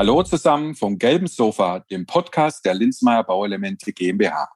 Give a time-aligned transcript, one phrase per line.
[0.00, 4.48] Hallo zusammen vom Gelben Sofa, dem Podcast der Linzmeier Bauelemente GmbH.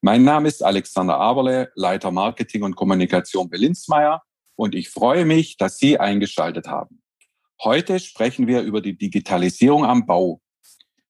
[0.00, 4.22] Mein Name ist Alexander Aberle, Leiter Marketing und Kommunikation bei Linzmeier
[4.56, 7.02] und ich freue mich, dass Sie eingeschaltet haben.
[7.62, 10.40] Heute sprechen wir über die Digitalisierung am Bau.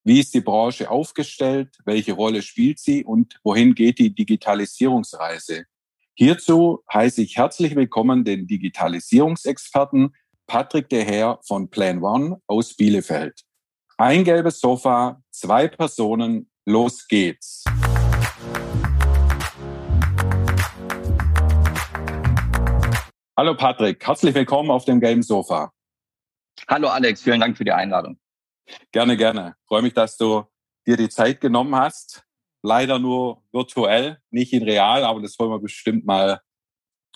[0.02, 1.78] Wie ist die Branche aufgestellt?
[1.84, 5.66] Welche Rolle spielt sie und wohin geht die Digitalisierungsreise?
[6.14, 10.16] Hierzu heiße ich herzlich willkommen den Digitalisierungsexperten
[10.48, 13.44] Patrick De Heer von Plan One aus Bielefeld.
[14.00, 17.64] Ein gelbes Sofa, zwei Personen, los geht's.
[23.36, 25.72] Hallo Patrick, herzlich willkommen auf dem gelben Sofa.
[26.68, 28.20] Hallo Alex, vielen Dank für die Einladung.
[28.92, 29.56] Gerne, gerne.
[29.66, 30.44] Freue mich, dass du
[30.86, 32.22] dir die Zeit genommen hast.
[32.62, 36.40] Leider nur virtuell, nicht in real, aber das wollen wir bestimmt mal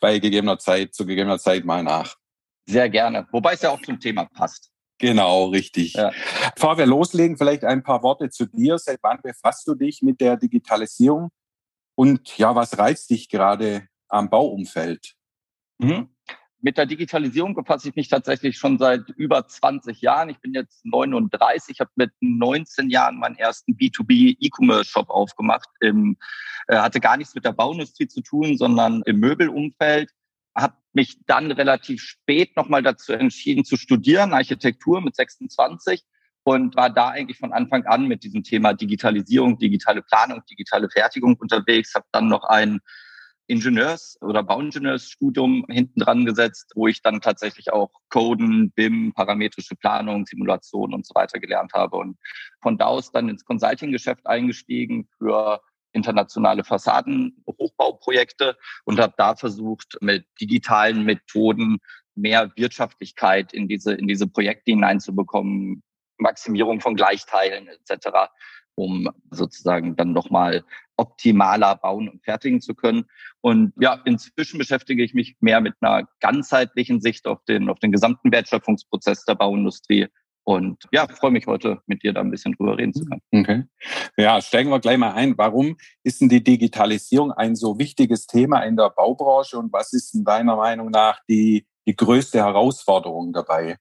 [0.00, 2.16] bei gegebener Zeit, zu gegebener Zeit mal nach.
[2.66, 3.28] Sehr gerne.
[3.30, 4.71] Wobei es ja auch zum Thema passt.
[4.98, 5.94] Genau, richtig.
[5.94, 6.12] Ja.
[6.54, 8.78] Bevor wir loslegen, vielleicht ein paar Worte zu dir.
[8.78, 11.30] Seit wann befasst du dich mit der Digitalisierung?
[11.94, 15.14] Und ja, was reizt dich gerade am Bauumfeld?
[15.78, 16.08] Mhm.
[16.64, 20.28] Mit der Digitalisierung befasse ich mich tatsächlich schon seit über 20 Jahren.
[20.28, 25.68] Ich bin jetzt 39, habe mit 19 Jahren meinen ersten B2B E-Commerce-Shop aufgemacht.
[25.80, 26.16] Im,
[26.68, 30.12] äh, hatte gar nichts mit der Bauindustrie zu tun, sondern im Möbelumfeld
[30.54, 36.04] habe mich dann relativ spät nochmal dazu entschieden zu studieren, Architektur mit 26
[36.44, 41.36] und war da eigentlich von Anfang an mit diesem Thema Digitalisierung, digitale Planung, digitale Fertigung
[41.36, 42.80] unterwegs, habe dann noch ein
[43.46, 50.26] Ingenieurs- oder Bauingenieursstudium hinten dran gesetzt, wo ich dann tatsächlich auch Coden, BIM, parametrische Planung,
[50.26, 52.16] Simulation und so weiter gelernt habe und
[52.62, 55.60] von da aus dann ins Consulting-Geschäft eingestiegen für
[55.92, 61.78] internationale Fassadenhochbauprojekte und habe da versucht, mit digitalen Methoden
[62.14, 65.82] mehr Wirtschaftlichkeit in diese, in diese Projekte hineinzubekommen,
[66.18, 68.08] Maximierung von Gleichteilen etc.,
[68.74, 70.64] um sozusagen dann nochmal
[70.96, 73.04] optimaler bauen und fertigen zu können.
[73.40, 77.92] Und ja, inzwischen beschäftige ich mich mehr mit einer ganzheitlichen Sicht auf den, auf den
[77.92, 80.08] gesamten Wertschöpfungsprozess der Bauindustrie
[80.44, 83.22] und ja, freue mich heute mit dir da ein bisschen drüber reden zu können.
[83.32, 83.64] Okay.
[84.16, 85.38] Ja, steigen wir gleich mal ein.
[85.38, 90.14] Warum ist denn die Digitalisierung ein so wichtiges Thema in der Baubranche und was ist
[90.14, 93.76] in deiner Meinung nach die, die größte Herausforderung dabei?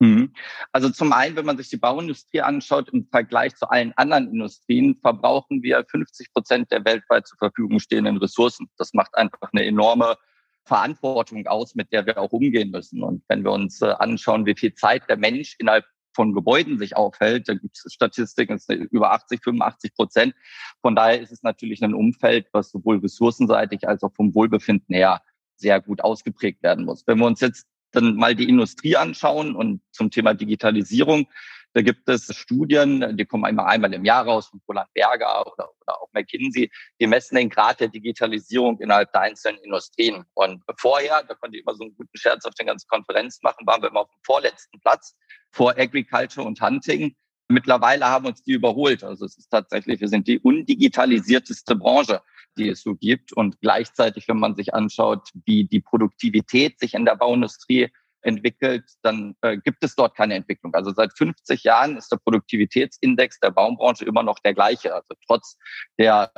[0.00, 0.32] Mhm.
[0.72, 4.96] Also zum einen, wenn man sich die Bauindustrie anschaut, im Vergleich zu allen anderen Industrien
[4.96, 8.70] verbrauchen wir 50 Prozent der weltweit zur Verfügung stehenden Ressourcen.
[8.78, 10.16] Das macht einfach eine enorme
[10.64, 13.02] Verantwortung aus, mit der wir auch umgehen müssen.
[13.02, 15.84] Und wenn wir uns äh, anschauen, wie viel Zeit der Mensch innerhalb
[16.14, 20.34] von Gebäuden sich aufhält, da gibt es Statistiken, ist über 80, 85 Prozent.
[20.80, 25.22] Von daher ist es natürlich ein Umfeld, was sowohl ressourcenseitig als auch vom Wohlbefinden her
[25.56, 27.06] sehr gut ausgeprägt werden muss.
[27.06, 31.26] Wenn wir uns jetzt dann mal die Industrie anschauen und zum Thema Digitalisierung,
[31.72, 35.70] da gibt es Studien, die kommen einmal einmal im Jahr raus von Roland Berger oder,
[35.80, 36.70] oder auch McKinsey,
[37.00, 40.24] die messen den Grad der Digitalisierung innerhalb der einzelnen Industrien.
[40.34, 43.66] Und vorher, da konnte ich immer so einen guten Scherz auf den ganzen Konferenz machen,
[43.66, 45.14] waren wir immer auf dem vorletzten Platz
[45.52, 47.14] vor Agriculture und Hunting.
[47.48, 49.04] Mittlerweile haben uns die überholt.
[49.04, 52.20] Also es ist tatsächlich, wir sind die undigitalisierteste Branche,
[52.58, 53.32] die es so gibt.
[53.32, 57.90] Und gleichzeitig, wenn man sich anschaut, wie die Produktivität sich in der Bauindustrie
[58.22, 60.74] entwickelt, dann äh, gibt es dort keine Entwicklung.
[60.74, 64.94] Also seit 50 Jahren ist der Produktivitätsindex der Baumbranche immer noch der gleiche.
[64.94, 65.56] Also trotz
[65.98, 66.32] der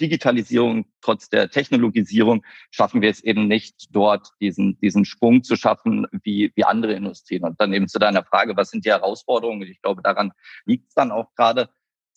[0.00, 6.06] Digitalisierung, trotz der Technologisierung schaffen wir es eben nicht, dort diesen, diesen Sprung zu schaffen
[6.22, 7.44] wie, wie andere Industrien.
[7.44, 9.62] Und dann eben zu deiner Frage, was sind die Herausforderungen?
[9.62, 10.32] Ich glaube, daran
[10.64, 11.68] liegt es dann auch gerade.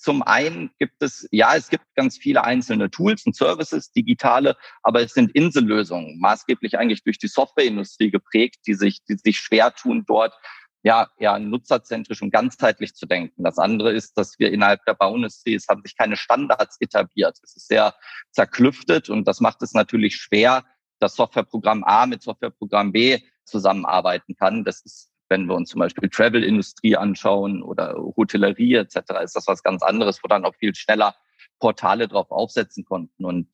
[0.04, 5.02] Zum einen gibt es, ja, es gibt ganz viele einzelne Tools und Services, digitale, aber
[5.02, 10.04] es sind Insellösungen, maßgeblich eigentlich durch die Softwareindustrie geprägt, die sich, die sich schwer tun,
[10.06, 10.34] dort
[10.82, 13.46] ja, ja, nutzerzentrisch und ganzheitlich zu denken.
[13.46, 17.40] Das andere ist, dass wir innerhalb der Bauindustrie, es haben sich keine Standards etabliert.
[17.42, 17.96] Es ist sehr
[18.32, 20.66] zerklüftet und das macht es natürlich schwer,
[21.00, 24.66] dass Softwareprogramm A mit Softwareprogramm B zusammenarbeiten kann.
[24.66, 29.64] Das ist wenn wir uns zum Beispiel Travel-Industrie anschauen oder Hotellerie etc., ist das was
[29.64, 31.16] ganz anderes, wo dann auch viel schneller
[31.60, 33.26] Portale drauf aufsetzen konnten.
[33.26, 33.48] Und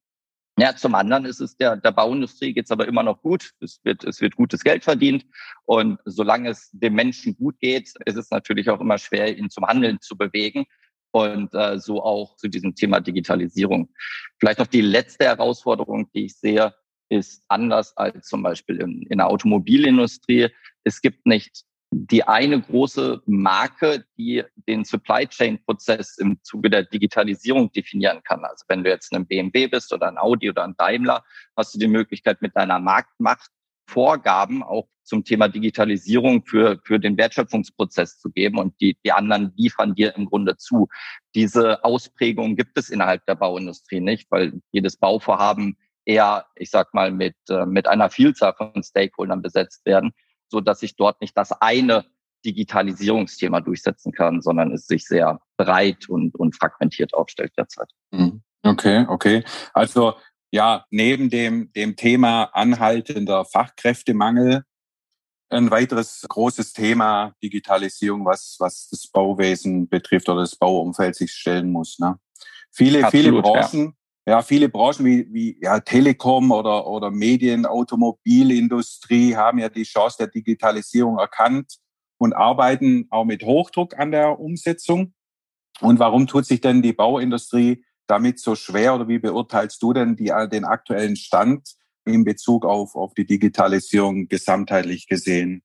[0.59, 3.51] ja, zum anderen ist es der, der Bauindustrie geht's aber immer noch gut.
[3.61, 5.25] Es wird, es wird gutes Geld verdient.
[5.63, 9.65] Und solange es dem Menschen gut geht, ist es natürlich auch immer schwer, ihn zum
[9.65, 10.65] Handeln zu bewegen.
[11.11, 13.89] Und äh, so auch zu diesem Thema Digitalisierung.
[14.37, 16.75] Vielleicht noch die letzte Herausforderung, die ich sehe,
[17.07, 20.49] ist anders als zum Beispiel in, in der Automobilindustrie.
[20.83, 26.83] Es gibt nicht die eine große Marke, die den Supply Chain Prozess im Zuge der
[26.83, 28.45] Digitalisierung definieren kann.
[28.45, 31.23] Also wenn du jetzt ein BMW bist oder ein Audi oder ein Daimler,
[31.57, 33.49] hast du die Möglichkeit mit deiner Marktmacht
[33.89, 39.51] Vorgaben auch zum Thema Digitalisierung für, für den Wertschöpfungsprozess zu geben und die, die anderen
[39.55, 40.87] liefern dir im Grunde zu.
[41.33, 45.75] Diese Ausprägung gibt es innerhalb der Bauindustrie nicht, weil jedes Bauvorhaben
[46.05, 50.13] eher, ich sag mal, mit, äh, mit einer Vielzahl von Stakeholdern besetzt werden,
[50.49, 52.05] so dass sich dort nicht das eine
[52.45, 57.89] Digitalisierungsthema durchsetzen kann, sondern es sich sehr breit und, und fragmentiert aufstellt derzeit.
[58.11, 58.41] Mhm.
[58.63, 59.43] Okay, okay.
[59.73, 60.15] Also
[60.51, 64.63] ja, neben dem, dem Thema anhaltender Fachkräftemangel
[65.49, 71.71] ein weiteres großes Thema Digitalisierung, was, was das Bauwesen betrifft oder das Bauumfeld sich stellen
[71.71, 71.97] muss.
[71.99, 72.19] Ne?
[72.71, 73.93] Viele, Absolut, viele Branchen, ja.
[74.29, 74.41] Ja.
[74.41, 80.27] viele Branchen wie, wie ja, Telekom oder, oder Medien, Automobilindustrie haben ja die Chance der
[80.27, 81.77] Digitalisierung erkannt
[82.17, 85.13] und arbeiten auch mit Hochdruck an der Umsetzung.
[85.81, 90.15] Und warum tut sich denn die Bauindustrie damit so schwer oder wie beurteilst du denn
[90.15, 95.63] die, den aktuellen Stand in Bezug auf, auf die Digitalisierung gesamtheitlich gesehen?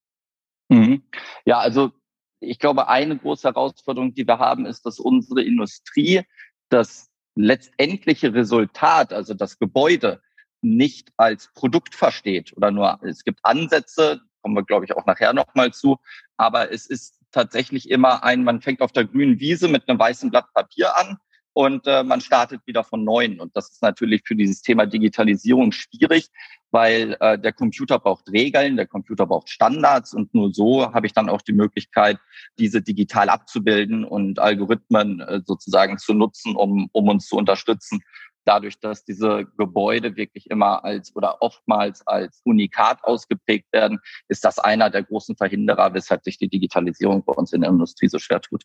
[0.68, 1.02] Mhm.
[1.44, 1.92] Ja, also
[2.40, 6.22] ich glaube, eine große Herausforderung, die wir haben, ist, dass unsere Industrie
[6.68, 10.22] das letztendliche Resultat, also das Gebäude,
[10.62, 15.32] nicht als Produkt versteht oder nur, es gibt Ansätze, kommen wir, glaube ich, auch nachher
[15.32, 15.98] nochmal zu,
[16.36, 20.30] aber es ist tatsächlich immer ein, man fängt auf der grünen Wiese mit einem weißen
[20.30, 21.18] Blatt Papier an
[21.54, 23.40] und äh, man startet wieder von neuem.
[23.40, 26.28] Und das ist natürlich für dieses Thema Digitalisierung schwierig,
[26.72, 31.12] weil äh, der Computer braucht Regeln, der Computer braucht Standards und nur so habe ich
[31.12, 32.18] dann auch die Möglichkeit,
[32.58, 38.02] diese digital abzubilden und Algorithmen äh, sozusagen zu nutzen, um, um uns zu unterstützen.
[38.44, 44.58] Dadurch, dass diese Gebäude wirklich immer als oder oftmals als Unikat ausgeprägt werden, ist das
[44.58, 48.40] einer der großen Verhinderer, weshalb sich die Digitalisierung bei uns in der Industrie so schwer
[48.40, 48.64] tut.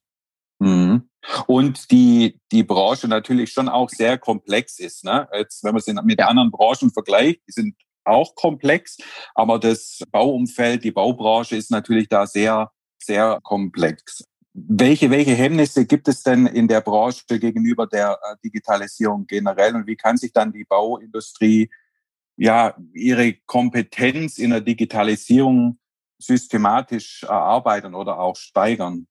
[0.59, 1.09] Mhm.
[1.47, 5.03] Und die, die Branche natürlich schon auch sehr komplex ist.
[5.03, 5.27] Ne?
[5.33, 7.75] Jetzt, wenn man es mit anderen Branchen vergleicht, die sind
[8.05, 8.97] auch komplex,
[9.35, 14.23] aber das Bauumfeld, die Baubranche ist natürlich da sehr, sehr komplex.
[14.53, 19.87] Welche, welche Hemmnisse gibt es denn in der Branche gegenüber der äh, Digitalisierung generell und
[19.87, 21.69] wie kann sich dann die Bauindustrie
[22.35, 25.77] ja ihre Kompetenz in der Digitalisierung
[26.17, 29.07] systematisch erarbeiten oder auch steigern?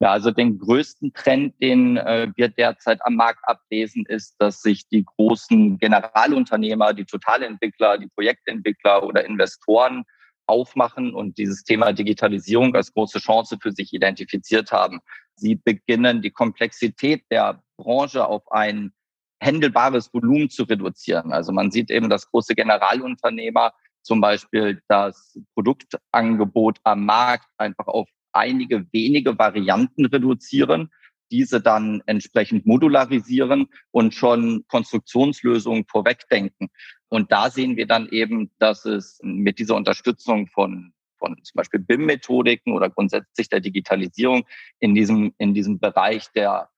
[0.00, 4.88] Ja, also den größten Trend, den äh, wir derzeit am Markt ablesen, ist, dass sich
[4.88, 10.04] die großen Generalunternehmer, die Totalentwickler, die Projektentwickler oder Investoren
[10.46, 15.00] aufmachen und dieses Thema Digitalisierung als große Chance für sich identifiziert haben.
[15.34, 18.92] Sie beginnen die Komplexität der Branche auf ein
[19.40, 21.32] händelbares Volumen zu reduzieren.
[21.32, 23.72] Also man sieht eben, dass große Generalunternehmer
[24.02, 30.90] zum Beispiel das Produktangebot am Markt einfach auf einige wenige Varianten reduzieren,
[31.30, 36.68] diese dann entsprechend modularisieren und schon Konstruktionslösungen vorwegdenken.
[37.08, 41.80] Und da sehen wir dann eben, dass es mit dieser Unterstützung von von zum Beispiel
[41.80, 44.44] BIM-Methodiken oder grundsätzlich der Digitalisierung
[44.78, 46.70] in diesem, in diesem Bereich der,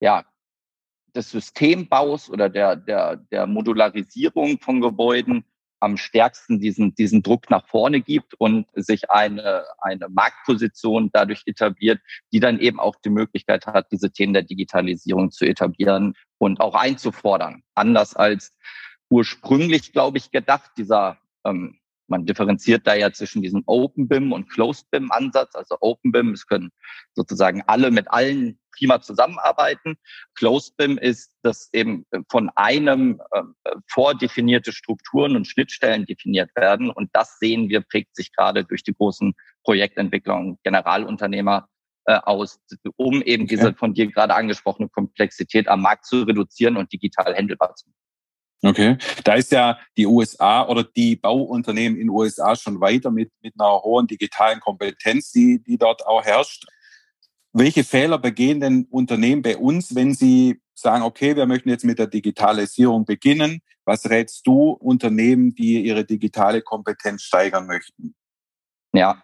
[0.00, 0.24] ja,
[1.14, 5.44] des Systembaus oder der, der, der Modularisierung von Gebäuden
[5.80, 12.00] am stärksten diesen, diesen Druck nach vorne gibt und sich eine, eine Marktposition dadurch etabliert,
[12.32, 16.74] die dann eben auch die Möglichkeit hat, diese Themen der Digitalisierung zu etablieren und auch
[16.74, 17.62] einzufordern.
[17.74, 18.56] Anders als
[19.10, 24.48] ursprünglich, glaube ich, gedacht, dieser ähm, man differenziert da ja zwischen diesem Open BIM und
[24.50, 25.54] Closed BIM Ansatz.
[25.54, 26.70] Also Open BIM, es können
[27.14, 29.96] sozusagen alle mit allen prima zusammenarbeiten.
[30.34, 33.42] Closed BIM ist, dass eben von einem äh,
[33.88, 36.90] vordefinierte Strukturen und Schnittstellen definiert werden.
[36.90, 39.34] Und das sehen wir, prägt sich gerade durch die großen
[39.64, 41.68] Projektentwickler und Generalunternehmer
[42.04, 42.60] äh, aus,
[42.96, 43.56] um eben okay.
[43.56, 48.05] diese von dir gerade angesprochene Komplexität am Markt zu reduzieren und digital handelbar zu machen.
[48.62, 53.30] Okay, da ist ja die USA oder die Bauunternehmen in den USA schon weiter mit,
[53.42, 56.64] mit einer hohen digitalen Kompetenz, die, die dort auch herrscht.
[57.52, 61.98] Welche Fehler begehen denn Unternehmen bei uns, wenn sie sagen, okay, wir möchten jetzt mit
[61.98, 63.60] der Digitalisierung beginnen?
[63.84, 68.14] Was rätst du Unternehmen, die ihre digitale Kompetenz steigern möchten?
[68.92, 69.22] Ja,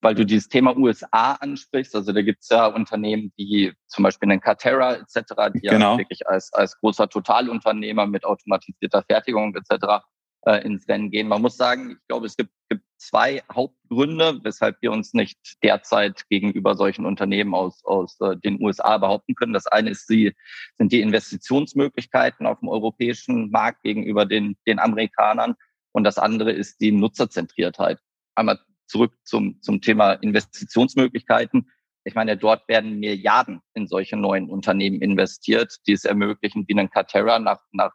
[0.00, 1.94] weil du dieses Thema USA ansprichst.
[1.94, 5.16] Also da gibt es ja Unternehmen, die zum Beispiel einen Catera etc.,
[5.54, 5.92] die genau.
[5.92, 10.04] ja wirklich als, als großer Totalunternehmer mit automatisierter Fertigung etc.
[10.46, 11.26] Äh, ins Rennen gehen.
[11.26, 16.28] Man muss sagen, ich glaube, es gibt, gibt zwei Hauptgründe, weshalb wir uns nicht derzeit
[16.28, 19.52] gegenüber solchen Unternehmen aus, aus äh, den USA behaupten können.
[19.52, 20.32] Das eine ist die,
[20.76, 25.54] sind die Investitionsmöglichkeiten auf dem europäischen Markt gegenüber den, den Amerikanern.
[25.90, 27.98] Und das andere ist die Nutzerzentriertheit.
[28.36, 31.70] Einmal zurück zum, zum Thema Investitionsmöglichkeiten.
[32.04, 36.90] Ich meine, dort werden Milliarden in solche neuen Unternehmen investiert, die es ermöglichen, wie ein
[36.90, 37.92] Catera nach, nach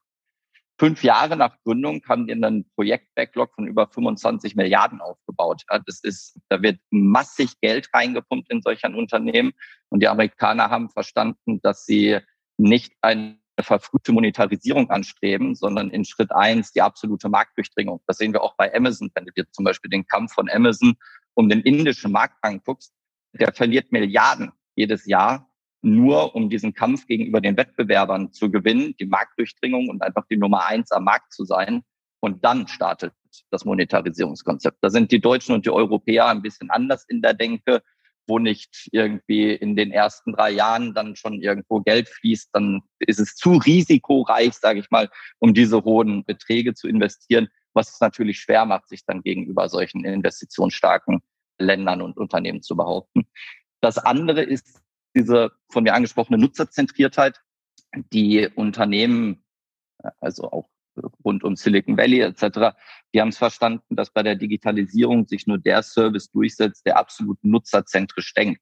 [0.80, 5.64] fünf Jahre nach Gründung haben die einen Projekt-Backlog von über 25 Milliarden aufgebaut.
[5.86, 9.54] Das ist, da wird massig Geld reingepumpt in solch ein Unternehmen.
[9.90, 12.20] Und die Amerikaner haben verstanden, dass sie
[12.58, 18.02] nicht eine verfrühte Monetarisierung anstreben, sondern in Schritt eins die absolute Marktdurchdringung.
[18.08, 20.96] Das sehen wir auch bei Amazon, wenn du dir zum Beispiel den Kampf von Amazon
[21.36, 22.94] um den indischen Markt anguckst.
[23.34, 25.50] Der verliert Milliarden jedes Jahr
[25.84, 30.66] nur um diesen Kampf gegenüber den Wettbewerbern zu gewinnen, die Marktdurchdringung und einfach die Nummer
[30.66, 31.84] eins am Markt zu sein.
[32.22, 33.14] Und dann startet
[33.52, 34.78] das Monetarisierungskonzept.
[34.82, 37.84] Da sind die Deutschen und die Europäer ein bisschen anders in der Denke,
[38.28, 43.20] wo nicht irgendwie in den ersten drei Jahren dann schon irgendwo Geld fließt, dann ist
[43.20, 48.40] es zu risikoreich, sage ich mal, um diese hohen Beträge zu investieren, was es natürlich
[48.40, 51.22] schwer macht, sich dann gegenüber solchen investitionsstarken
[51.60, 53.28] Ländern und Unternehmen zu behaupten.
[53.82, 54.82] Das andere ist
[55.16, 57.40] diese von mir angesprochene Nutzerzentriertheit,
[58.12, 59.44] die Unternehmen,
[60.20, 60.70] also auch
[61.24, 62.76] rund um Silicon Valley etc.,
[63.14, 67.38] die haben es verstanden, dass bei der Digitalisierung sich nur der Service durchsetzt, der absolut
[67.44, 68.62] nutzerzentrisch denkt.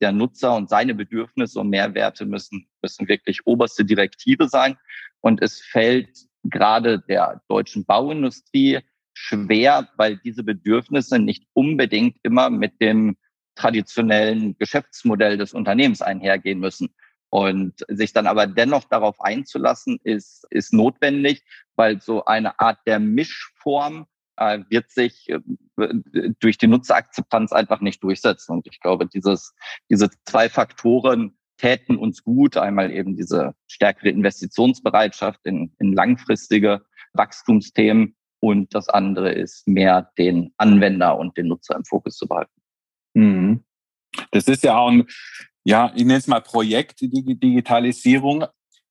[0.00, 4.78] Der Nutzer und seine Bedürfnisse und Mehrwerte müssen, müssen wirklich oberste Direktive sein.
[5.20, 6.08] Und es fällt
[6.44, 8.78] gerade der deutschen Bauindustrie
[9.12, 13.16] schwer, weil diese Bedürfnisse nicht unbedingt immer mit dem
[13.54, 16.94] traditionellen Geschäftsmodell des Unternehmens einhergehen müssen.
[17.30, 21.44] Und sich dann aber dennoch darauf einzulassen, ist, ist notwendig,
[21.76, 24.06] weil so eine Art der Mischform
[24.36, 25.38] äh, wird sich äh,
[26.40, 28.52] durch die Nutzerakzeptanz einfach nicht durchsetzen.
[28.52, 29.54] Und ich glaube, dieses,
[29.88, 32.56] diese zwei Faktoren täten uns gut.
[32.56, 36.82] Einmal eben diese stärkere Investitionsbereitschaft in, in langfristige
[37.12, 42.60] Wachstumsthemen und das andere ist mehr den Anwender und den Nutzer im Fokus zu behalten.
[43.14, 43.64] Mhm.
[44.32, 45.06] Das ist ja auch ein,
[45.64, 48.44] ja, ich nenne es mal Projekt, die Digitalisierung,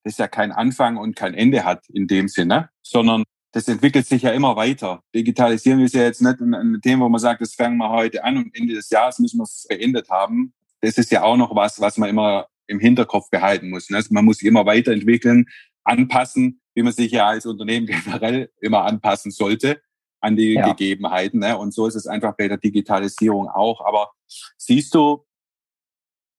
[0.04, 4.22] das ja kein Anfang und kein Ende hat in dem Sinne, sondern das entwickelt sich
[4.22, 5.02] ja immer weiter.
[5.16, 8.38] Digitalisierung ist ja jetzt nicht ein, Thema, wo man sagt, das fangen wir heute an
[8.38, 10.54] und Ende des Jahres müssen wir es beendet haben.
[10.82, 13.92] Das ist ja auch noch was, was man immer im Hinterkopf behalten muss.
[13.92, 15.48] Also man muss sich immer weiterentwickeln,
[15.84, 19.82] anpassen, wie man sich ja als Unternehmen generell immer anpassen sollte
[20.22, 20.68] an die ja.
[20.68, 21.40] Gegebenheiten.
[21.40, 21.58] Ne?
[21.58, 23.86] Und so ist es einfach bei der Digitalisierung auch.
[23.86, 24.12] Aber
[24.58, 25.26] siehst du,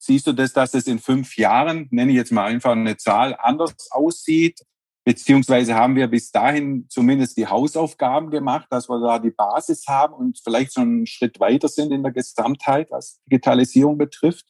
[0.00, 3.36] siehst du das, dass es in fünf Jahren, nenne ich jetzt mal einfach eine Zahl,
[3.38, 4.60] anders aussieht?
[5.04, 10.14] Beziehungsweise haben wir bis dahin zumindest die Hausaufgaben gemacht, dass wir da die Basis haben
[10.14, 14.46] und vielleicht schon einen Schritt weiter sind in der Gesamtheit, was Digitalisierung betrifft?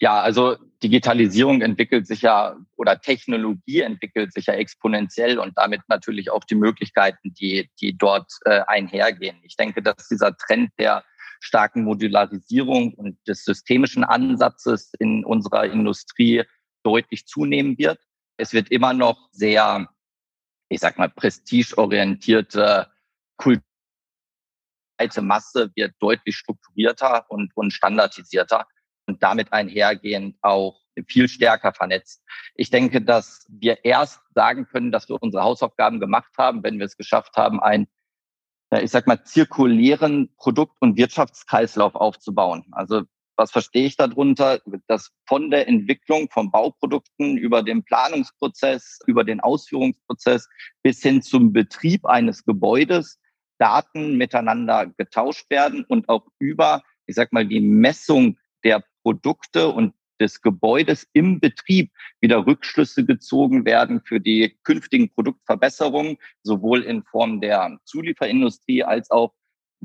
[0.00, 6.30] Ja, also Digitalisierung entwickelt sich ja oder Technologie entwickelt sich ja exponentiell und damit natürlich
[6.30, 9.38] auch die Möglichkeiten, die, die dort äh, einhergehen.
[9.42, 11.02] Ich denke, dass dieser Trend der
[11.40, 16.44] starken Modularisierung und des systemischen Ansatzes in unserer Industrie
[16.82, 17.98] deutlich zunehmen wird.
[18.36, 19.88] Es wird immer noch sehr,
[20.68, 22.90] ich sag mal, prestigeorientierte
[23.36, 23.62] Kultur
[25.20, 28.66] Masse wird deutlich strukturierter und, und standardisierter
[29.06, 32.22] und damit einhergehend auch viel stärker vernetzt.
[32.54, 36.86] Ich denke, dass wir erst sagen können, dass wir unsere Hausaufgaben gemacht haben, wenn wir
[36.86, 37.86] es geschafft haben, einen,
[38.70, 42.64] ich sag mal, zirkulären Produkt- und Wirtschaftskreislauf aufzubauen.
[42.72, 43.02] Also
[43.36, 44.60] was verstehe ich darunter?
[44.88, 50.48] Dass von der Entwicklung von Bauprodukten über den Planungsprozess, über den Ausführungsprozess
[50.82, 53.18] bis hin zum Betrieb eines Gebäudes
[53.58, 59.94] Daten miteinander getauscht werden und auch über, ich sag mal, die Messung der Produkte und
[60.20, 67.40] des Gebäudes im Betrieb wieder Rückschlüsse gezogen werden für die künftigen Produktverbesserungen, sowohl in Form
[67.40, 69.32] der Zulieferindustrie als auch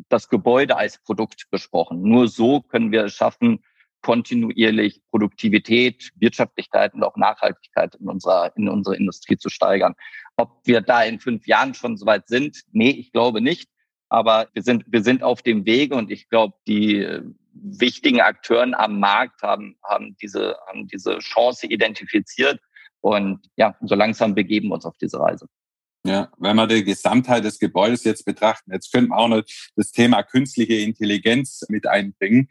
[0.09, 2.01] das Gebäude als Produkt besprochen.
[2.01, 3.63] Nur so können wir es schaffen,
[4.01, 9.95] kontinuierlich Produktivität, Wirtschaftlichkeit und auch Nachhaltigkeit in unserer, in unserer Industrie zu steigern.
[10.35, 12.63] Ob wir da in fünf Jahren schon soweit sind?
[12.71, 13.69] Nee, ich glaube nicht.
[14.09, 17.07] Aber wir sind, wir sind auf dem Wege und ich glaube, die
[17.53, 22.59] wichtigen Akteuren am Markt haben, haben, diese, haben diese Chance identifiziert.
[23.01, 25.47] Und ja, so langsam begeben wir uns auf diese Reise.
[26.05, 29.43] Ja, wenn wir die Gesamtheit des Gebäudes jetzt betrachten, jetzt könnten wir auch noch
[29.75, 32.49] das Thema künstliche Intelligenz mit einbringen,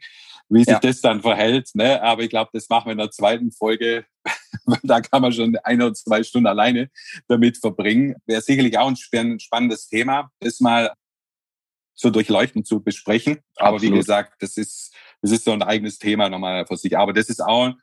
[0.49, 0.79] wie sich ja.
[0.79, 1.69] das dann verhält.
[1.75, 2.01] Ne?
[2.01, 4.05] Aber ich glaube, das machen wir in der zweiten Folge.
[4.83, 6.89] da kann man schon eine oder zwei Stunden alleine
[7.27, 8.15] damit verbringen.
[8.25, 10.91] Wäre sicherlich auch ein spannendes Thema, das mal
[11.93, 13.39] so durchleuchten zu besprechen.
[13.55, 13.93] Aber Absolut.
[13.93, 16.97] wie gesagt, das ist, das ist so ein eigenes Thema nochmal für sich.
[16.97, 17.73] Aber das ist auch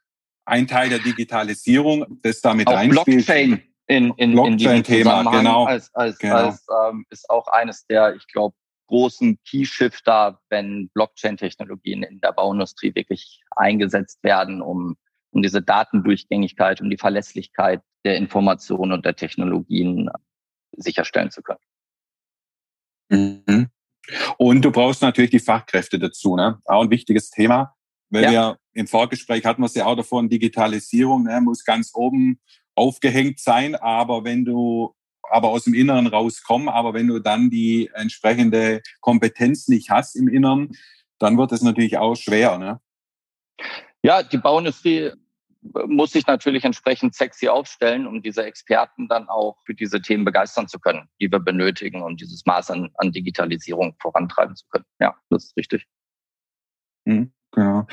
[0.45, 3.27] ein Teil der Digitalisierung, das damit auch reinspielt.
[3.27, 5.65] Blockchain in, in, Blockchain-Thema, genau.
[5.65, 6.37] Als, als, genau.
[6.37, 8.55] als ähm, ist auch eines der, ich glaube,
[8.87, 14.97] großen Key-Shifter, wenn Blockchain-Technologien in der Bauindustrie wirklich eingesetzt werden, um,
[15.33, 20.09] um diese Datendurchgängigkeit, um die Verlässlichkeit der Informationen und der Technologien
[20.77, 21.59] sicherstellen zu können.
[23.09, 23.71] Mhm.
[24.39, 26.59] Und du brauchst natürlich die Fachkräfte dazu, ne?
[26.65, 27.75] Auch ein wichtiges Thema.
[28.11, 28.31] Weil ja.
[28.31, 32.41] wir im Vorgespräch hatten wir es ja auch davon, Digitalisierung ne, muss ganz oben
[32.75, 34.95] aufgehängt sein, aber wenn du
[35.31, 40.29] aber aus dem Inneren rauskommen, aber wenn du dann die entsprechende Kompetenz nicht hast im
[40.29, 40.73] Inneren,
[41.19, 42.59] dann wird es natürlich auch schwer.
[42.59, 42.81] Ne?
[44.03, 45.13] Ja, die Bauindustrie
[45.63, 50.69] muss sich natürlich entsprechend sexy aufstellen, um diese Experten dann auch für diese Themen begeistern
[50.69, 54.87] zu können, die wir benötigen, um dieses Maß an, an Digitalisierung vorantreiben zu können.
[55.01, 55.87] Ja, das ist richtig.
[57.05, 57.87] Mhm, genau.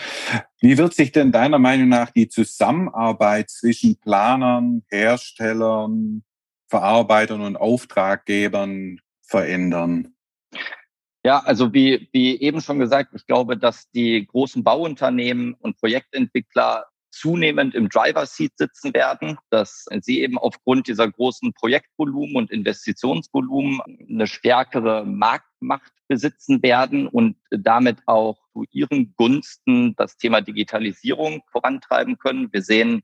[0.62, 6.24] Wie wird sich denn deiner Meinung nach die Zusammenarbeit zwischen Planern, Herstellern,
[6.67, 10.15] Verarbeitern und Auftraggebern verändern?
[11.24, 16.86] Ja, also wie, wie eben schon gesagt, ich glaube, dass die großen Bauunternehmen und Projektentwickler
[17.10, 23.82] zunehmend im Driver Seat sitzen werden, dass sie eben aufgrund dieser großen Projektvolumen und Investitionsvolumen
[24.10, 32.18] eine stärkere Marktmacht besitzen werden und damit auch zu ihren Gunsten das Thema Digitalisierung vorantreiben
[32.18, 32.52] können.
[32.52, 33.04] Wir sehen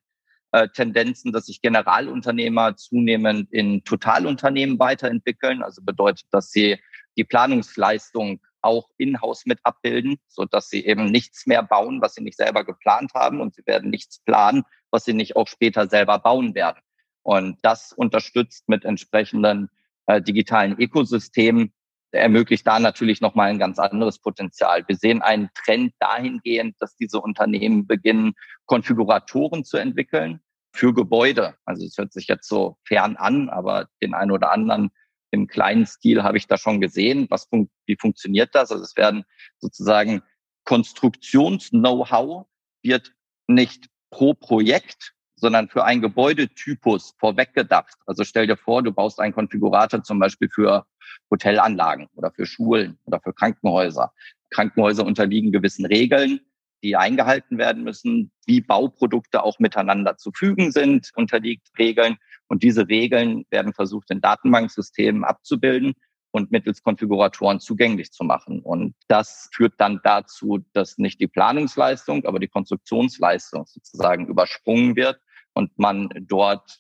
[0.52, 5.64] äh, Tendenzen, dass sich Generalunternehmer zunehmend in Totalunternehmen weiterentwickeln.
[5.64, 6.78] Also bedeutet, dass sie
[7.18, 12.24] die Planungsleistung auch in-house mit abbilden, so dass sie eben nichts mehr bauen, was sie
[12.24, 16.20] nicht selber geplant haben und sie werden nichts planen, was sie nicht auch später selber
[16.20, 16.82] bauen werden.
[17.22, 19.70] Und das unterstützt mit entsprechenden
[20.05, 21.74] äh, digitalen Ökosystemen
[22.13, 24.84] ermöglicht da natürlich nochmal ein ganz anderes Potenzial.
[24.88, 28.34] Wir sehen einen Trend dahingehend, dass diese Unternehmen beginnen,
[28.65, 30.39] Konfiguratoren zu entwickeln
[30.74, 31.55] für Gebäude.
[31.65, 34.91] Also es hört sich jetzt so fern an, aber den einen oder anderen
[35.34, 37.25] im kleinen Stil habe ich da schon gesehen.
[37.32, 38.72] Was fun wie funktioniert das?
[38.72, 39.25] Also es werden
[39.58, 40.22] sozusagen
[40.63, 42.46] Konstruktions-Know-how
[42.84, 43.13] wird
[43.48, 47.96] nicht pro Projekt, sondern für einen Gebäudetypus vorweggedacht.
[48.06, 50.86] Also stell dir vor, du baust einen Konfigurator zum Beispiel für
[51.32, 54.13] Hotelanlagen oder für Schulen oder für Krankenhäuser.
[54.52, 56.41] Krankenhäuser unterliegen gewissen Regeln,
[56.84, 62.17] die eingehalten werden müssen, wie Bauprodukte auch miteinander zu fügen sind, unterliegt Regeln.
[62.47, 65.93] Und diese Regeln werden versucht, in Datenbanksystemen abzubilden
[66.32, 68.62] und mittels Konfiguratoren zugänglich zu machen.
[68.62, 75.19] Und das führt dann dazu, dass nicht die Planungsleistung, aber die Konstruktionsleistung sozusagen übersprungen wird
[75.53, 76.79] und man dort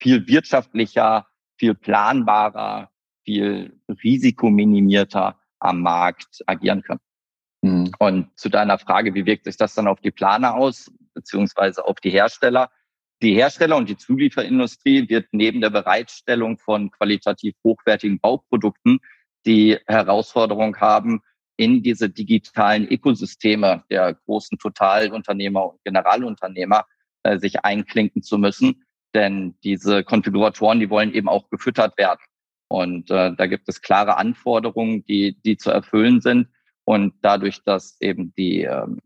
[0.00, 1.26] viel wirtschaftlicher,
[1.56, 2.90] viel planbarer,
[3.24, 6.98] viel risikominimierter am Markt agieren kann.
[7.62, 7.90] Mhm.
[7.98, 12.00] Und zu deiner Frage, wie wirkt sich das dann auf die Planer aus, beziehungsweise auf
[12.00, 12.70] die Hersteller?
[13.24, 18.98] Die Hersteller und die Zulieferindustrie wird neben der Bereitstellung von qualitativ hochwertigen Bauprodukten
[19.46, 21.22] die Herausforderung haben,
[21.56, 26.84] in diese digitalen Ökosysteme der großen Totalunternehmer und Generalunternehmer
[27.22, 28.84] äh, sich einklinken zu müssen.
[29.14, 32.20] Denn diese Konfiguratoren, die wollen eben auch gefüttert werden.
[32.68, 36.48] Und äh, da gibt es klare Anforderungen, die, die zu erfüllen sind.
[36.84, 39.00] Und dadurch, dass eben die ähm,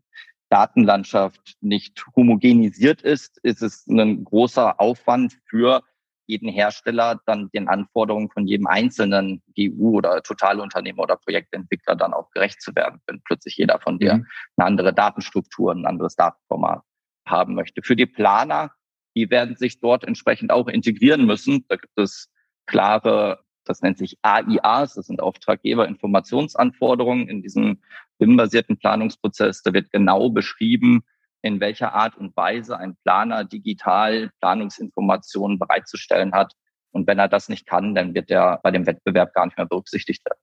[0.49, 5.83] Datenlandschaft nicht homogenisiert ist, ist es ein großer Aufwand für
[6.29, 12.29] jeden Hersteller, dann den Anforderungen von jedem einzelnen GU oder Totalunternehmer oder Projektentwickler dann auch
[12.31, 14.27] gerecht zu werden, wenn plötzlich jeder von dir mhm.
[14.55, 16.83] eine andere Datenstruktur, ein anderes Datenformat
[17.27, 17.81] haben möchte.
[17.81, 18.71] Für die Planer,
[19.15, 21.65] die werden sich dort entsprechend auch integrieren müssen.
[21.67, 22.29] Da gibt es
[22.67, 27.83] klare das nennt sich AIAs, das sind Auftraggeberinformationsanforderungen in diesem
[28.17, 29.61] BIM-basierten Planungsprozess.
[29.61, 31.03] Da wird genau beschrieben,
[31.43, 36.55] in welcher Art und Weise ein Planer digital Planungsinformationen bereitzustellen hat.
[36.89, 39.67] Und wenn er das nicht kann, dann wird er bei dem Wettbewerb gar nicht mehr
[39.67, 40.39] berücksichtigt werden.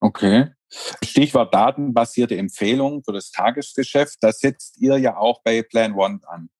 [0.00, 0.50] Okay.
[1.02, 4.18] Stichwort datenbasierte Empfehlungen für das Tagesgeschäft.
[4.20, 6.50] Das setzt ihr ja auch bei Plan One an.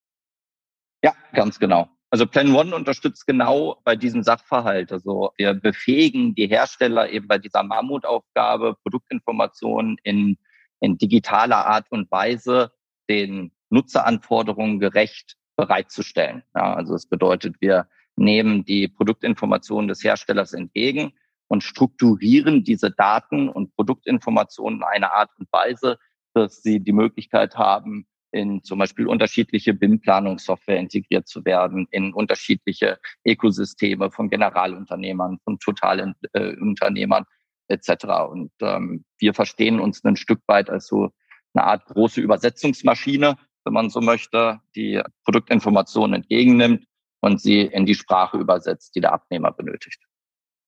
[1.05, 1.91] Ja, ganz genau.
[2.13, 4.91] Also Plan One unterstützt genau bei diesem Sachverhalt.
[4.91, 10.37] Also wir befähigen die Hersteller eben bei dieser Mammutaufgabe, Produktinformationen in,
[10.81, 12.73] in digitaler Art und Weise
[13.09, 16.43] den Nutzeranforderungen gerecht bereitzustellen.
[16.55, 21.13] Ja, also es bedeutet, wir nehmen die Produktinformationen des Herstellers entgegen
[21.47, 25.99] und strukturieren diese Daten und Produktinformationen in einer Art und Weise,
[26.35, 32.99] dass sie die Möglichkeit haben, in zum Beispiel unterschiedliche BIM-Planungssoftware integriert zu werden, in unterschiedliche
[33.25, 37.25] Ökosysteme von Generalunternehmern, von Totalunternehmern
[37.69, 38.05] äh, etc.
[38.31, 41.11] Und ähm, wir verstehen uns ein Stück weit als so
[41.55, 46.85] eine Art große Übersetzungsmaschine, wenn man so möchte, die Produktinformationen entgegennimmt
[47.21, 50.01] und sie in die Sprache übersetzt, die der Abnehmer benötigt.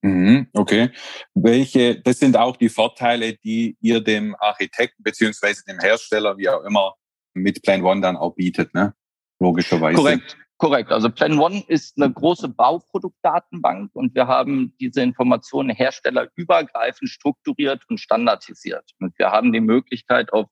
[0.03, 0.90] Mhm, okay.
[1.35, 6.64] Welche, das sind auch die Vorteile, die ihr dem Architekten beziehungsweise dem Hersteller, wie auch
[6.64, 6.94] immer,
[7.35, 8.95] mit Plan One dann auch bietet, ne?
[9.38, 9.97] Logischerweise.
[9.97, 10.37] Korrekt.
[10.59, 10.92] Korrekt.
[10.92, 17.99] Also Plan One ist eine große Bauproduktdatenbank und wir haben diese Informationen herstellerübergreifend strukturiert und
[17.99, 18.92] standardisiert.
[19.01, 20.47] Und wir haben die Möglichkeit, auf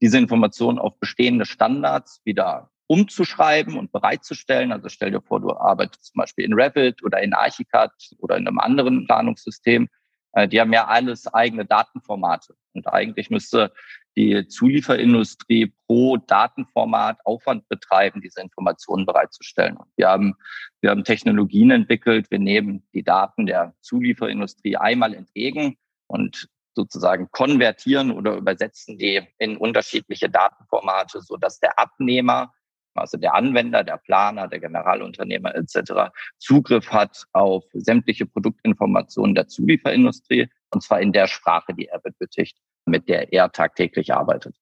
[0.00, 4.72] diese Informationen auf bestehende Standards wieder umzuschreiben und bereitzustellen.
[4.72, 8.46] Also stell dir vor, du arbeitest zum Beispiel in Revit oder in Archicad oder in
[8.46, 9.88] einem anderen Planungssystem.
[10.32, 12.54] Äh, die haben ja alles eigene Datenformate.
[12.72, 13.72] Und eigentlich müsste
[14.16, 19.76] die Zulieferindustrie pro Datenformat Aufwand betreiben, diese Informationen bereitzustellen.
[19.76, 20.34] Und wir haben,
[20.80, 22.30] wir haben Technologien entwickelt.
[22.30, 25.76] Wir nehmen die Daten der Zulieferindustrie einmal entgegen
[26.08, 32.52] und sozusagen konvertieren oder übersetzen die in unterschiedliche Datenformate, so dass der Abnehmer,
[32.94, 36.12] also der Anwender, der Planer, der Generalunternehmer etc.
[36.38, 42.58] Zugriff hat auf sämtliche Produktinformationen der Zulieferindustrie und zwar in der Sprache, die er benötigt
[42.86, 44.56] mit der er tagtäglich arbeitet.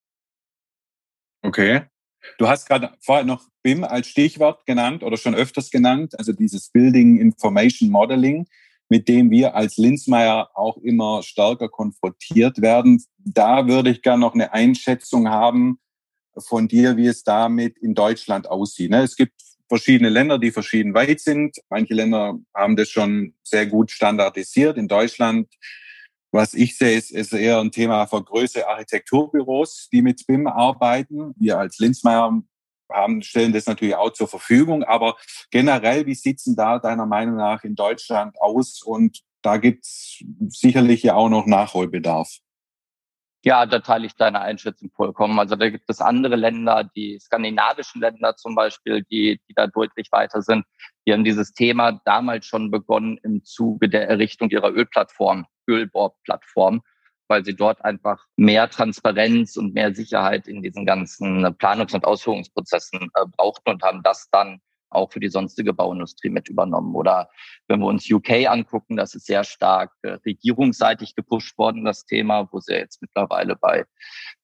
[1.42, 1.82] Okay.
[2.38, 6.70] Du hast gerade vorher noch BIM als Stichwort genannt oder schon öfters genannt, also dieses
[6.70, 8.46] Building Information Modeling,
[8.90, 13.02] mit dem wir als Linzmeier auch immer stärker konfrontiert werden.
[13.18, 15.78] Da würde ich gerne noch eine Einschätzung haben
[16.36, 18.90] von dir, wie es damit in Deutschland aussieht.
[18.90, 19.02] Ne?
[19.02, 21.56] Es gibt verschiedene Länder, die verschieden weit sind.
[21.70, 24.76] Manche Länder haben das schon sehr gut standardisiert.
[24.76, 25.48] In Deutschland
[26.32, 31.34] was ich sehe, ist, ist eher ein Thema für größere Architekturbüros, die mit BIM arbeiten.
[31.38, 32.42] Wir als Linzmeier
[32.92, 34.84] haben, stellen das natürlich auch zur Verfügung.
[34.84, 35.16] Aber
[35.50, 38.82] generell, wie sieht's denn da deiner Meinung nach in Deutschland aus?
[38.82, 42.38] Und da gibt's sicherlich ja auch noch Nachholbedarf.
[43.42, 45.38] Ja, da teile ich deine Einschätzung vollkommen.
[45.38, 50.12] Also da gibt es andere Länder, die skandinavischen Länder zum Beispiel, die, die da deutlich
[50.12, 50.66] weiter sind.
[51.06, 56.82] Die haben dieses Thema damals schon begonnen im Zuge der Errichtung ihrer Ölplattform, Ölbohrplattform,
[57.28, 63.10] weil sie dort einfach mehr Transparenz und mehr Sicherheit in diesen ganzen Planungs- und Ausführungsprozessen
[63.14, 66.94] äh, brauchten und haben das dann auch für die sonstige Bauindustrie mit übernommen.
[66.96, 67.30] Oder
[67.68, 72.48] wenn wir uns UK angucken, das ist sehr stark äh, regierungsseitig gepusht worden, das Thema,
[72.50, 73.86] wo sie jetzt mittlerweile bei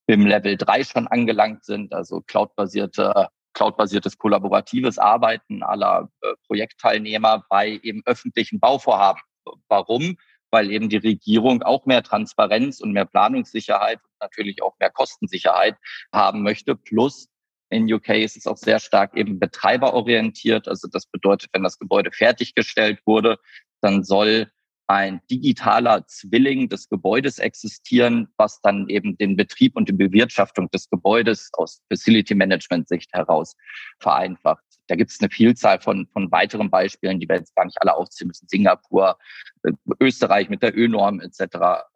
[0.07, 7.81] BIM Level 3 schon angelangt sind, also cloudbasierte cloudbasiertes kollaboratives Arbeiten aller äh, Projektteilnehmer bei
[7.83, 9.23] eben öffentlichen Bauvorhaben.
[9.69, 10.17] Warum?
[10.51, 15.77] Weil eben die Regierung auch mehr Transparenz und mehr Planungssicherheit und natürlich auch mehr Kostensicherheit
[16.13, 17.29] haben möchte, plus
[17.69, 20.69] in UK ist es auch sehr stark eben betreiberorientiert.
[20.69, 23.39] Also das bedeutet, wenn das Gebäude fertiggestellt wurde,
[23.81, 24.51] dann soll
[24.89, 30.89] ein digitaler Zwilling des Gebäudes existieren, was dann eben den Betrieb und die Bewirtschaftung des
[30.89, 33.57] Gebäudes aus Facility Management Sicht heraus
[33.99, 34.63] vereinfacht.
[34.87, 37.95] Da gibt es eine Vielzahl von, von weiteren Beispielen, die wir jetzt gar nicht alle
[37.95, 38.49] aufziehen müssen.
[38.49, 39.19] Singapur,
[39.65, 41.41] äh, Österreich mit der Ö-Norm etc.,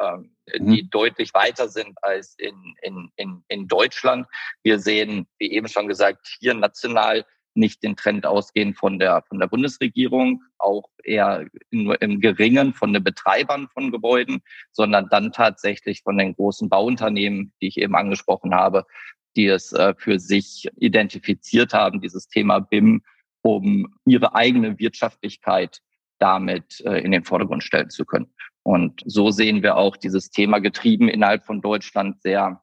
[0.01, 0.73] ähm, mhm.
[0.73, 4.27] die deutlich weiter sind als in, in, in, in Deutschland.
[4.63, 7.25] Wir sehen, wie eben schon gesagt, hier national
[7.55, 12.93] nicht den Trend ausgehen von der, von der Bundesregierung, auch eher nur im Geringen von
[12.93, 18.55] den Betreibern von Gebäuden, sondern dann tatsächlich von den großen Bauunternehmen, die ich eben angesprochen
[18.55, 18.87] habe,
[19.37, 23.03] die es äh, für sich identifiziert haben, dieses Thema BIM,
[23.43, 25.81] um ihre eigene Wirtschaftlichkeit
[26.19, 28.33] damit äh, in den Vordergrund stellen zu können.
[28.63, 32.63] Und so sehen wir auch dieses Thema getrieben innerhalb von Deutschland sehr,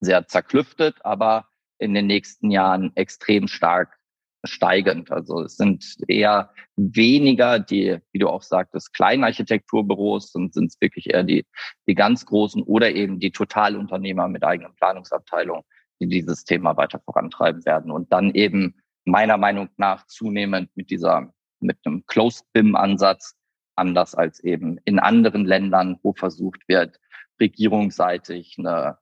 [0.00, 3.98] sehr zerklüftet, aber in den nächsten Jahren extrem stark
[4.44, 5.10] steigend.
[5.10, 10.80] Also es sind eher weniger die, wie du auch sagtest, kleinen Architekturbüros, und sind es
[10.80, 11.46] wirklich eher die,
[11.86, 15.64] die ganz großen oder eben die Totalunternehmer mit eigenen Planungsabteilungen,
[16.00, 21.32] die dieses Thema weiter vorantreiben werden und dann eben meiner Meinung nach zunehmend mit dieser,
[21.60, 23.36] mit einem Closed BIM Ansatz,
[23.76, 26.98] anders als eben in anderen Ländern, wo versucht wird,
[27.40, 28.98] regierungsseitig eine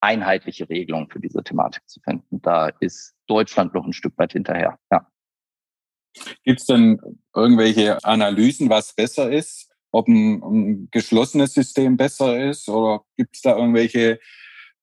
[0.00, 2.40] einheitliche Regelung für diese Thematik zu finden.
[2.42, 4.78] Da ist Deutschland noch ein Stück weit hinterher.
[4.90, 5.06] Ja.
[6.44, 7.00] Gibt es denn
[7.34, 9.70] irgendwelche Analysen, was besser ist?
[9.90, 12.68] Ob ein, ein geschlossenes System besser ist?
[12.68, 14.18] Oder gibt es da irgendwelche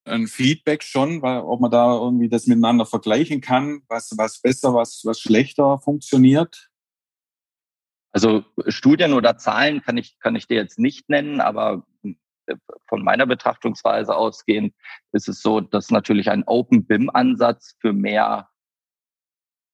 [0.05, 4.73] ein Feedback schon, weil, ob man da irgendwie das miteinander vergleichen kann, was, was besser,
[4.73, 6.69] was, was schlechter funktioniert?
[8.11, 11.85] Also Studien oder Zahlen kann ich, kann ich dir jetzt nicht nennen, aber
[12.87, 14.73] von meiner Betrachtungsweise ausgehend
[15.11, 18.49] ist es so, dass natürlich ein Open BIM-Ansatz für mehr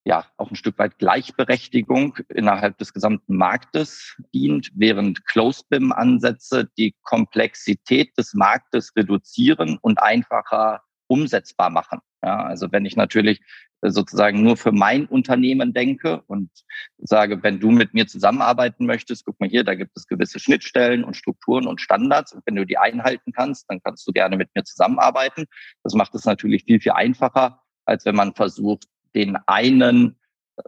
[0.04, 6.96] ja, auch ein Stück weit Gleichberechtigung innerhalb des gesamten Marktes dient, während Closed BIM-Ansätze die
[7.04, 12.00] Komplexität des Marktes reduzieren und einfacher umsetzbar machen.
[12.24, 13.42] Ja, also wenn ich natürlich
[13.82, 16.52] sozusagen nur für mein Unternehmen denke und
[17.00, 21.04] sage, wenn du mit mir zusammenarbeiten möchtest, guck mal hier, da gibt es gewisse Schnittstellen
[21.04, 24.50] und Strukturen und Standards und wenn du die einhalten kannst, dann kannst du gerne mit
[24.56, 25.46] mir zusammenarbeiten.
[25.84, 30.19] Das macht es natürlich viel, viel einfacher, als wenn man versucht, den einen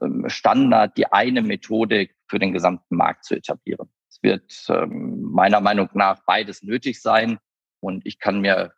[0.01, 3.89] ähm, Standard, die eine Methodik für den gesamten Markt zu etablieren.
[4.09, 7.39] Es wird ähm, meiner Meinung nach beides nötig sein.
[7.79, 8.73] Und ich kann mir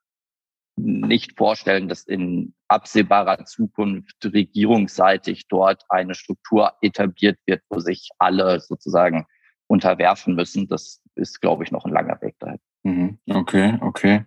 [0.77, 8.59] nicht vorstellen, dass in absehbarer Zukunft regierungsseitig dort eine Struktur etabliert wird, wo sich alle
[8.59, 9.25] sozusagen
[9.67, 10.67] unterwerfen müssen.
[10.67, 12.59] Das ist, glaube ich, noch ein langer Weg dahin.
[12.83, 13.19] Mhm.
[13.29, 14.25] Okay, okay.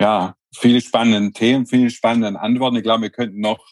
[0.00, 2.76] Ja, viele spannende Themen, viele spannende Antworten.
[2.76, 3.66] Ich glaube, wir könnten noch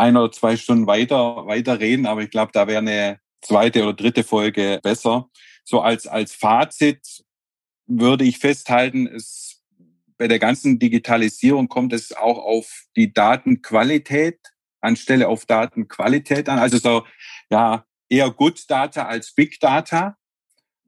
[0.00, 3.94] ein oder zwei Stunden weiter, weiter reden, aber ich glaube, da wäre eine zweite oder
[3.94, 5.28] dritte Folge besser.
[5.64, 7.24] So als, als Fazit
[7.86, 9.62] würde ich festhalten, es,
[10.18, 14.38] bei der ganzen Digitalisierung kommt es auch auf die Datenqualität
[14.80, 16.58] anstelle auf Datenqualität an.
[16.58, 17.06] Also so,
[17.50, 20.16] ja, eher Good Data als Big Data.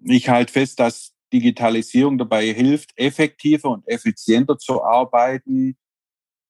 [0.05, 5.77] Ich halte fest, dass Digitalisierung dabei hilft, effektiver und effizienter zu arbeiten,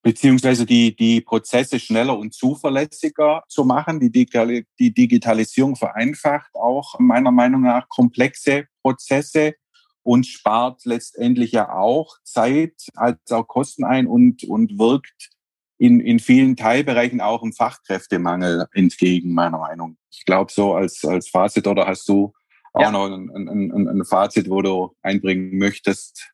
[0.02, 4.00] beziehungsweise die, die Prozesse schneller und zuverlässiger zu machen.
[4.00, 9.54] Die, die Digitalisierung vereinfacht auch meiner Meinung nach komplexe Prozesse
[10.02, 15.30] und spart letztendlich ja auch Zeit als auch Kosten ein und, und wirkt
[15.78, 19.96] in, in vielen Teilbereichen auch im Fachkräftemangel entgegen, meiner Meinung.
[20.10, 22.32] Ich glaube, so als, als Fazit oder hast du
[22.72, 22.90] auch ja.
[22.90, 26.31] noch ein, ein, ein Fazit, wo du einbringen möchtest?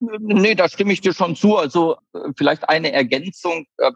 [0.00, 1.56] Nee, da stimme ich dir schon zu.
[1.56, 3.66] Also äh, vielleicht eine Ergänzung.
[3.78, 3.92] Äh,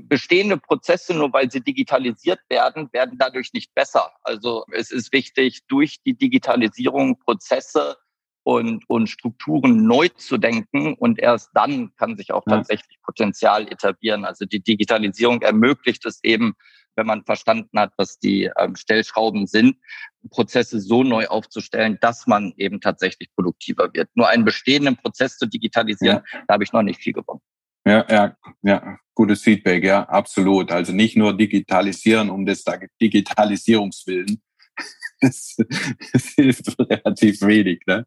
[0.00, 4.10] bestehende Prozesse, nur weil sie digitalisiert werden, werden dadurch nicht besser.
[4.22, 7.96] Also es ist wichtig, durch die Digitalisierung Prozesse
[8.42, 14.24] und, und Strukturen neu zu denken und erst dann kann sich auch tatsächlich Potenzial etablieren.
[14.24, 16.54] Also die Digitalisierung ermöglicht es eben,
[16.96, 19.76] wenn man verstanden hat, was die ähm, Stellschrauben sind,
[20.30, 24.08] Prozesse so neu aufzustellen, dass man eben tatsächlich produktiver wird.
[24.14, 26.40] Nur einen bestehenden Prozess zu digitalisieren, ja.
[26.48, 27.40] da habe ich noch nicht viel gewonnen.
[27.86, 30.72] Ja, ja, ja, gutes Feedback, ja, absolut.
[30.72, 32.64] Also nicht nur digitalisieren um des
[33.00, 34.42] Digitalisierungswillen.
[35.22, 35.56] Das,
[36.12, 38.06] das hilft relativ wenig, ne?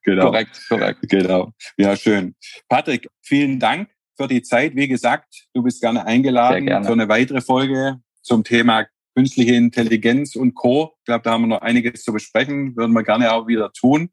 [0.00, 0.30] Genau.
[0.30, 1.00] Korrekt, korrekt.
[1.02, 1.52] Genau.
[1.76, 2.34] Ja, schön.
[2.66, 4.74] Patrick, vielen Dank für die Zeit.
[4.74, 6.86] Wie gesagt, du bist gerne eingeladen gerne.
[6.86, 10.94] für eine weitere Folge zum Thema künstliche Intelligenz und Co.
[10.98, 12.76] Ich glaube, da haben wir noch einiges zu besprechen.
[12.76, 14.10] Würden wir gerne auch wieder tun.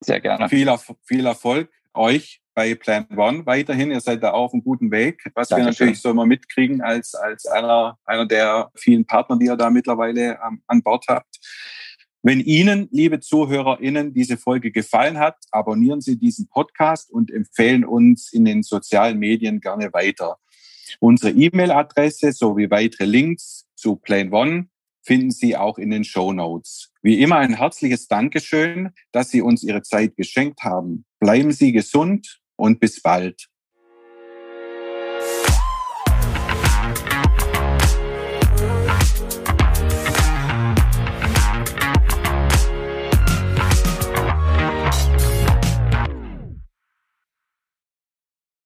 [0.00, 0.48] Sehr gerne.
[0.48, 0.70] Viel,
[1.06, 3.90] viel Erfolg euch bei Plan One weiterhin.
[3.90, 5.22] Ihr seid da auch auf einem guten Weg.
[5.34, 5.64] Was Dankeschön.
[5.64, 9.70] wir natürlich so immer mitkriegen als, als einer, einer der vielen Partner, die ihr da
[9.70, 11.38] mittlerweile ähm, an Bord habt.
[12.22, 18.32] Wenn Ihnen, liebe ZuhörerInnen, diese Folge gefallen hat, abonnieren Sie diesen Podcast und empfehlen uns
[18.32, 20.38] in den sozialen Medien gerne weiter.
[21.00, 24.68] Unsere E-Mail-Adresse sowie weitere Links zu Plane One
[25.02, 26.90] finden Sie auch in den Show Notes.
[27.02, 31.04] Wie immer ein herzliches Dankeschön, dass Sie uns Ihre Zeit geschenkt haben.
[31.20, 33.48] Bleiben Sie gesund und bis bald.